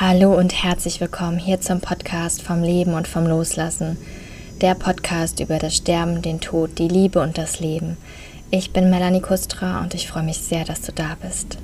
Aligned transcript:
Hallo 0.00 0.36
und 0.36 0.64
herzlich 0.64 1.00
willkommen 1.00 1.38
hier 1.38 1.60
zum 1.60 1.80
Podcast 1.80 2.42
vom 2.42 2.64
Leben 2.64 2.94
und 2.94 3.06
vom 3.06 3.28
Loslassen. 3.28 3.96
Der 4.60 4.74
Podcast 4.74 5.38
über 5.38 5.60
das 5.60 5.76
Sterben, 5.76 6.20
den 6.20 6.40
Tod, 6.40 6.80
die 6.80 6.88
Liebe 6.88 7.20
und 7.20 7.38
das 7.38 7.60
Leben. 7.60 7.96
Ich 8.50 8.72
bin 8.72 8.90
Melanie 8.90 9.20
Kustra 9.20 9.82
und 9.82 9.94
ich 9.94 10.08
freue 10.08 10.24
mich 10.24 10.38
sehr, 10.38 10.64
dass 10.64 10.82
du 10.82 10.90
da 10.90 11.16
bist. 11.22 11.58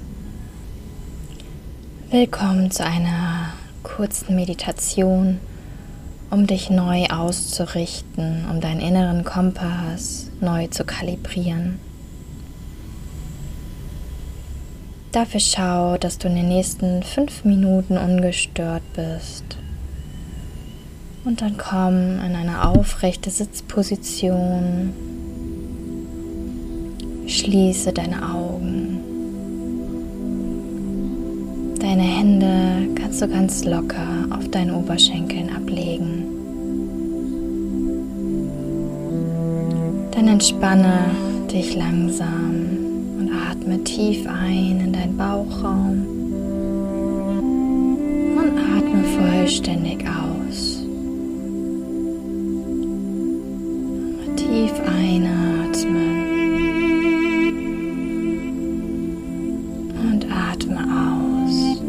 Willkommen 2.12 2.70
zu 2.70 2.84
einer 2.84 3.52
kurzen 3.82 4.36
Meditation, 4.36 5.40
um 6.30 6.46
dich 6.46 6.70
neu 6.70 7.06
auszurichten, 7.06 8.46
um 8.48 8.60
deinen 8.60 8.80
inneren 8.80 9.24
Kompass 9.24 10.30
neu 10.40 10.68
zu 10.68 10.84
kalibrieren. 10.84 11.80
Dafür 15.12 15.40
schau, 15.40 15.98
dass 15.98 16.18
du 16.18 16.28
in 16.28 16.36
den 16.36 16.48
nächsten 16.48 17.02
fünf 17.02 17.44
Minuten 17.44 17.98
ungestört 17.98 18.82
bist. 18.94 19.44
Und 21.24 21.42
dann 21.42 21.56
komm 21.58 22.20
in 22.24 22.36
eine 22.36 22.64
aufrechte 22.64 23.28
Sitzposition. 23.28 24.92
Schließe 27.26 27.92
deine 27.92 28.22
Augen. 28.34 29.00
Deine 31.80 32.02
Hände 32.02 32.94
kannst 32.94 33.20
du 33.20 33.26
ganz 33.26 33.64
locker 33.64 34.28
auf 34.30 34.48
deinen 34.50 34.70
Oberschenkeln 34.74 35.50
ablegen. 35.54 36.24
Dann 40.12 40.28
entspanne 40.28 41.10
dich 41.50 41.74
langsam 41.74 42.59
Atme 43.60 43.84
tief 43.84 44.26
ein 44.26 44.80
in 44.80 44.92
deinen 44.94 45.18
Bauchraum 45.18 46.06
und 48.38 48.58
atme 48.58 49.04
vollständig 49.18 50.02
aus. 50.08 50.82
Tief 54.36 54.72
einatmen 54.86 56.24
und 60.10 60.26
atme 60.32 60.80
aus. 60.80 61.80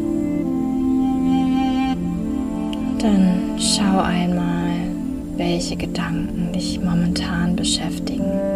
Und 2.76 3.02
dann 3.02 3.58
schau 3.58 4.02
einmal, 4.02 4.90
welche 5.38 5.76
Gedanken 5.76 6.52
dich 6.52 6.78
momentan 6.78 7.56
beschäftigen. 7.56 8.51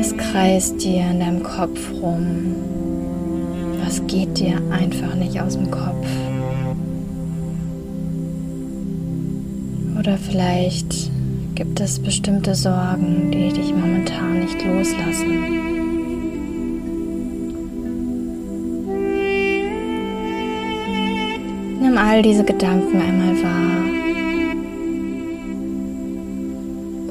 Was 0.00 0.16
kreist 0.16 0.82
dir 0.82 1.02
in 1.10 1.20
deinem 1.20 1.42
Kopf 1.42 1.92
rum? 2.00 2.54
Was 3.84 4.00
geht 4.06 4.38
dir 4.38 4.56
einfach 4.70 5.14
nicht 5.14 5.38
aus 5.38 5.58
dem 5.58 5.70
Kopf? 5.70 6.06
Oder 9.98 10.16
vielleicht 10.16 11.10
gibt 11.54 11.80
es 11.80 11.98
bestimmte 11.98 12.54
Sorgen, 12.54 13.30
die 13.30 13.50
dich 13.50 13.74
momentan 13.74 14.40
nicht 14.40 14.64
loslassen. 14.64 15.38
Nimm 21.82 21.98
all 21.98 22.22
diese 22.22 22.44
Gedanken 22.44 23.02
einmal 23.02 23.42
wahr, 23.42 23.84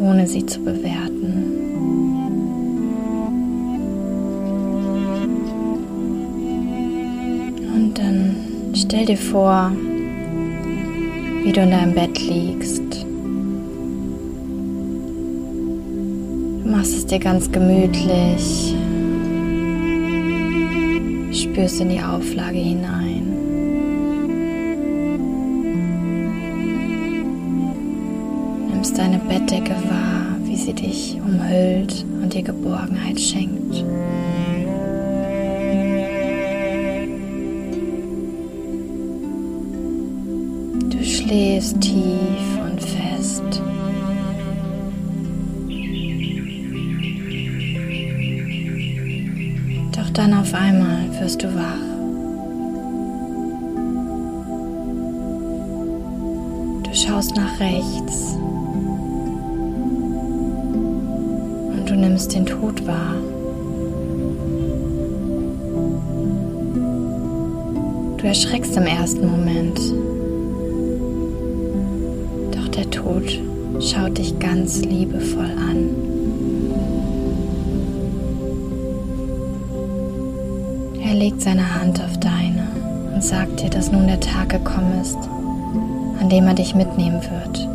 ohne 0.10 0.26
sie 0.26 0.44
zu 0.44 0.60
bewerten. 0.62 1.09
Stell 8.92 9.06
dir 9.06 9.18
vor, 9.18 9.72
wie 11.44 11.52
du 11.52 11.62
in 11.62 11.70
deinem 11.70 11.94
Bett 11.94 12.20
liegst. 12.20 13.06
Du 16.64 16.72
machst 16.72 16.96
es 16.96 17.06
dir 17.06 17.20
ganz 17.20 17.52
gemütlich, 17.52 18.74
spürst 21.32 21.82
in 21.82 21.90
die 21.90 22.02
Auflage 22.02 22.58
hinein. 22.58 23.28
Nimmst 28.72 28.98
deine 28.98 29.20
Bettdecke 29.20 29.76
wahr, 29.88 30.36
wie 30.46 30.56
sie 30.56 30.74
dich 30.74 31.22
umhüllt 31.24 32.08
und 32.24 32.34
dir 32.34 32.42
Geborgenheit 32.42 33.20
schenkt. 33.20 33.86
Schläfst 41.30 41.80
tief 41.80 42.60
und 42.60 42.82
fest. 42.82 43.62
Doch 49.96 50.10
dann 50.10 50.34
auf 50.34 50.52
einmal 50.56 51.08
wirst 51.20 51.44
du 51.44 51.48
wach. 51.54 51.86
Du 56.84 56.96
schaust 56.96 57.36
nach 57.36 57.60
rechts 57.60 58.36
und 61.74 61.84
du 61.88 61.96
nimmst 61.96 62.34
den 62.34 62.48
Tod 62.48 62.88
wahr. 62.88 63.14
Du 68.18 68.26
erschreckst 68.26 68.76
im 68.76 68.88
ersten 68.88 69.30
Moment. 69.30 69.80
Der 72.80 72.90
Tod 72.92 73.38
schaut 73.82 74.18
dich 74.18 74.40
ganz 74.40 74.80
liebevoll 74.86 75.44
an. 75.44 75.90
Er 81.04 81.14
legt 81.14 81.42
seine 81.42 81.76
Hand 81.76 82.02
auf 82.02 82.18
deine 82.22 82.70
und 83.14 83.22
sagt 83.22 83.62
dir, 83.62 83.70
dass 83.70 83.92
nun 83.92 84.08
der 84.08 84.22
Tag 84.22 84.48
gekommen 84.48 85.02
ist, 85.02 85.18
an 86.22 86.30
dem 86.30 86.48
er 86.48 86.54
dich 86.54 86.74
mitnehmen 86.74 87.20
wird. 87.22 87.68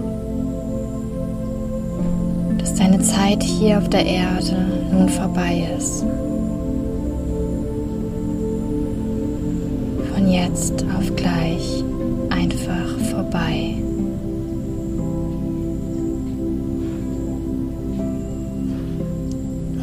Dass 2.62 2.74
deine 2.74 3.00
Zeit 3.00 3.42
hier 3.42 3.76
auf 3.76 3.90
der 3.90 4.06
Erde 4.06 4.56
nun 4.90 5.10
vorbei 5.10 5.68
ist. 5.76 6.02
Von 10.14 10.32
jetzt 10.32 10.82
auf 10.98 11.14
gleich 11.14 11.84
einfach 12.30 12.98
vorbei. 13.10 13.74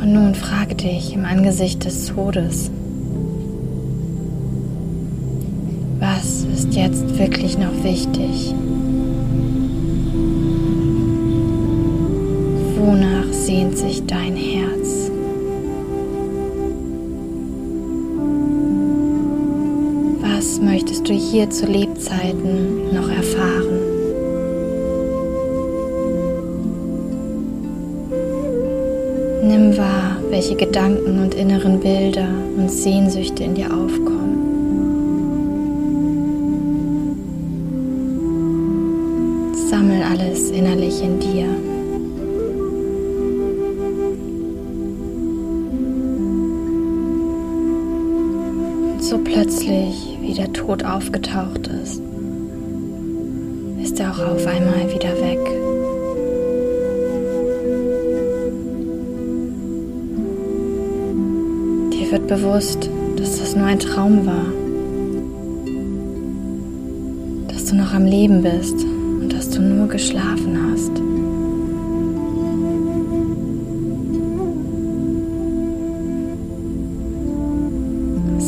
Und 0.01 0.13
nun 0.13 0.33
frage 0.33 0.73
dich 0.73 1.13
im 1.13 1.25
Angesicht 1.25 1.85
des 1.85 2.07
Todes, 2.07 2.71
was 5.99 6.43
ist 6.43 6.73
jetzt 6.73 7.19
wirklich 7.19 7.55
noch 7.59 7.83
wichtig? 7.83 8.55
Wonach 12.79 13.31
sehnt 13.31 13.77
sich 13.77 14.03
dein 14.07 14.35
Herz? 14.35 15.11
Was 20.21 20.59
möchtest 20.59 21.07
du 21.07 21.13
hier 21.13 21.47
zu 21.51 21.67
Lebzeiten 21.67 22.91
noch 22.95 23.07
erfahren? 23.07 23.30
Nimm 29.61 29.77
wahr, 29.77 30.17
welche 30.31 30.55
Gedanken 30.55 31.19
und 31.19 31.35
inneren 31.35 31.79
Bilder 31.81 32.27
und 32.57 32.71
Sehnsüchte 32.71 33.43
in 33.43 33.53
dir 33.53 33.67
aufkommen. 33.67 34.39
Sammel 39.69 40.01
alles 40.01 40.49
innerlich 40.49 41.03
in 41.03 41.19
dir. 41.19 41.45
Und 48.93 49.03
so 49.03 49.19
plötzlich, 49.19 50.17
wie 50.21 50.33
der 50.33 50.51
Tod 50.53 50.83
aufgetaucht 50.83 51.67
ist, 51.67 52.01
ist 53.83 53.99
er 53.99 54.11
auch 54.11 54.33
auf 54.33 54.47
einmal 54.47 54.91
wieder 54.91 55.13
weg. 55.21 55.70
Wird 62.11 62.27
bewusst, 62.27 62.89
dass 63.15 63.39
das 63.39 63.55
nur 63.55 63.65
ein 63.65 63.79
Traum 63.79 64.25
war. 64.25 64.45
Dass 67.47 67.65
du 67.65 67.75
noch 67.75 67.93
am 67.93 68.05
Leben 68.05 68.41
bist 68.41 68.75
und 69.21 69.31
dass 69.31 69.49
du 69.49 69.61
nur 69.61 69.87
geschlafen 69.87 70.57
hast. 70.69 70.91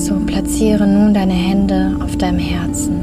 So 0.05 0.15
platziere 0.25 0.85
nun 0.85 1.13
deine 1.13 1.33
Hände 1.33 1.95
auf 2.03 2.17
deinem 2.17 2.39
Herzen. 2.39 2.99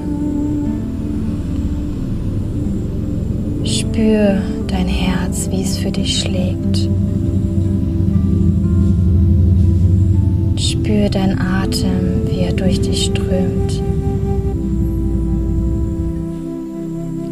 Spür 3.64 4.42
dein 4.66 4.88
Herz, 4.88 5.48
wie 5.50 5.62
es 5.62 5.78
für 5.78 5.90
dich 5.90 6.20
schlägt. 6.20 6.88
Spür 11.00 11.08
deinen 11.08 11.40
Atem, 11.40 12.26
wie 12.26 12.40
er 12.40 12.52
durch 12.52 12.78
dich 12.78 13.06
strömt. 13.06 13.72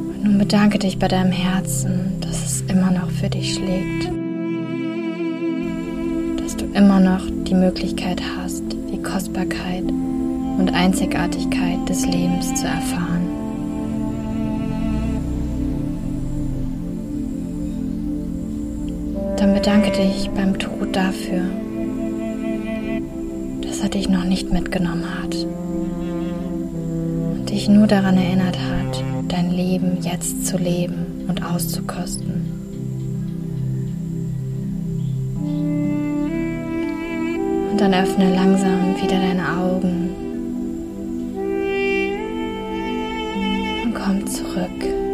Und 0.09 0.25
nun 0.25 0.39
bedanke 0.39 0.79
dich 0.79 0.99
bei 0.99 1.07
deinem 1.07 1.33
Herzen, 1.33 2.19
dass 2.23 2.47
es 2.47 2.63
immer 2.63 2.91
noch 2.91 3.11
für 3.11 3.29
dich 3.29 3.53
schlägt. 3.53 4.11
Dass 6.41 6.57
du 6.57 6.65
immer 6.73 6.99
noch 6.99 7.21
die 7.45 7.55
Möglichkeit 7.55 8.23
hast, 8.39 8.63
die 8.91 9.03
Kostbarkeit 9.03 9.85
und 9.85 10.73
Einzigartigkeit 10.73 11.87
des 11.87 12.07
Lebens 12.07 12.55
zu 12.55 12.67
erfahren. 12.67 13.29
Dann 19.37 19.53
bedanke 19.53 19.91
dich 19.91 20.31
beim 20.31 20.59
Tod 20.59 20.97
dafür, 20.97 21.43
dass 23.79 23.85
er 23.85 23.91
dich 23.91 24.09
noch 24.09 24.25
nicht 24.25 24.51
mitgenommen 24.53 25.05
hat. 25.23 25.37
Und 27.37 27.49
dich 27.49 27.69
nur 27.69 27.87
daran 27.87 28.17
erinnert 28.17 28.59
hat, 28.59 29.05
dein 29.29 29.53
Leben 29.53 29.99
jetzt 30.03 30.47
zu 30.47 30.59
leben 30.59 31.27
und 31.29 31.45
auszukosten. 31.45 32.43
Und 37.71 37.81
dann 37.81 37.95
öffne 37.95 38.35
langsam 38.35 38.97
wieder 39.01 39.21
deine 39.21 39.49
Augen. 39.49 40.11
Und 43.85 43.95
komm 43.95 44.27
zurück 44.27 45.08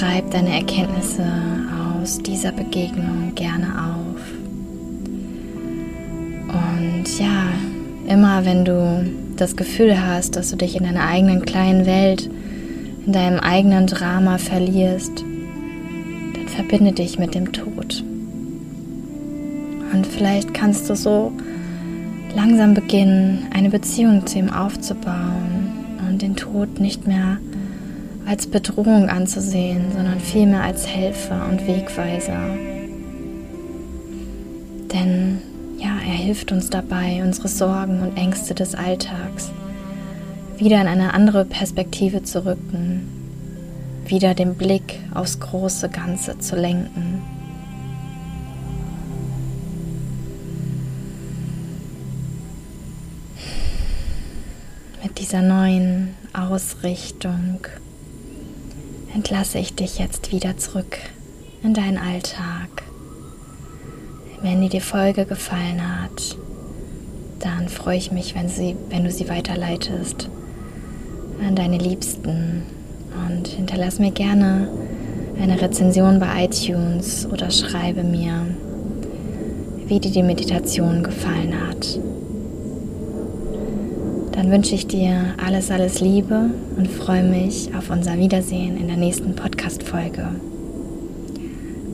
schreib 0.00 0.30
deine 0.30 0.54
Erkenntnisse 0.54 1.26
aus 2.00 2.16
dieser 2.20 2.52
Begegnung 2.52 3.34
gerne 3.34 3.66
auf. 3.66 4.22
Und 6.48 7.18
ja, 7.18 7.48
immer 8.08 8.46
wenn 8.46 8.64
du 8.64 9.10
das 9.36 9.56
Gefühl 9.56 10.00
hast, 10.02 10.36
dass 10.36 10.48
du 10.50 10.56
dich 10.56 10.74
in 10.74 10.84
deiner 10.84 11.06
eigenen 11.06 11.44
kleinen 11.44 11.84
Welt 11.84 12.30
in 13.06 13.12
deinem 13.12 13.40
eigenen 13.40 13.86
Drama 13.86 14.38
verlierst, 14.38 15.22
dann 16.34 16.48
verbinde 16.48 16.92
dich 16.92 17.18
mit 17.18 17.34
dem 17.34 17.52
Tod. 17.52 18.02
Und 19.92 20.06
vielleicht 20.06 20.54
kannst 20.54 20.88
du 20.88 20.96
so 20.96 21.30
langsam 22.34 22.72
beginnen, 22.72 23.48
eine 23.52 23.68
Beziehung 23.68 24.26
zu 24.26 24.38
ihm 24.38 24.50
aufzubauen 24.50 25.72
und 26.08 26.22
den 26.22 26.36
Tod 26.36 26.80
nicht 26.80 27.06
mehr 27.06 27.36
als 28.30 28.46
Bedrohung 28.46 29.08
anzusehen, 29.08 29.90
sondern 29.92 30.20
vielmehr 30.20 30.62
als 30.62 30.86
Helfer 30.86 31.48
und 31.48 31.66
Wegweiser. 31.66 32.38
Denn 34.92 35.38
ja, 35.78 35.96
er 35.96 36.14
hilft 36.14 36.52
uns 36.52 36.70
dabei, 36.70 37.24
unsere 37.24 37.48
Sorgen 37.48 38.00
und 38.02 38.16
Ängste 38.16 38.54
des 38.54 38.76
Alltags 38.76 39.50
wieder 40.58 40.80
in 40.80 40.86
eine 40.86 41.12
andere 41.12 41.44
Perspektive 41.44 42.22
zu 42.22 42.46
rücken, 42.46 43.08
wieder 44.06 44.34
den 44.34 44.54
Blick 44.54 45.00
aufs 45.12 45.40
große 45.40 45.88
Ganze 45.88 46.38
zu 46.38 46.54
lenken. 46.54 47.22
Mit 55.02 55.18
dieser 55.18 55.42
neuen 55.42 56.14
Ausrichtung 56.32 57.66
entlasse 59.14 59.58
ich 59.58 59.74
dich 59.74 59.98
jetzt 59.98 60.32
wieder 60.32 60.56
zurück 60.56 60.98
in 61.62 61.74
deinen 61.74 61.98
Alltag. 61.98 62.82
Wenn 64.42 64.60
dir 64.62 64.68
die 64.68 64.80
Folge 64.80 65.26
gefallen 65.26 65.82
hat, 65.82 66.36
dann 67.40 67.68
freue 67.68 67.96
ich 67.96 68.12
mich, 68.12 68.34
wenn, 68.34 68.48
sie, 68.48 68.76
wenn 68.88 69.04
du 69.04 69.10
sie 69.10 69.28
weiterleitest 69.28 70.28
an 71.46 71.54
deine 71.54 71.78
Liebsten 71.78 72.62
und 73.28 73.48
hinterlass 73.48 73.98
mir 73.98 74.10
gerne 74.10 74.68
eine 75.40 75.60
Rezension 75.60 76.20
bei 76.20 76.44
iTunes 76.44 77.26
oder 77.30 77.50
schreibe 77.50 78.02
mir, 78.02 78.46
wie 79.86 80.00
dir 80.00 80.10
die 80.10 80.22
Meditation 80.22 81.02
gefallen 81.02 81.54
hat. 81.66 81.98
Dann 84.32 84.50
wünsche 84.50 84.74
ich 84.74 84.86
dir 84.86 85.34
alles, 85.44 85.70
alles 85.70 86.00
Liebe 86.00 86.50
und 86.76 86.88
freue 86.88 87.24
mich 87.24 87.74
auf 87.76 87.90
unser 87.90 88.16
Wiedersehen 88.16 88.76
in 88.76 88.86
der 88.86 88.96
nächsten 88.96 89.34
Podcast-Folge. 89.34 90.28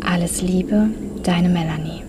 Alles 0.01 0.43
Liebe, 0.43 0.89
deine 1.23 1.49
Melanie. 1.49 2.06